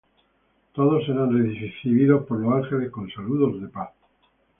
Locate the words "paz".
3.67-3.91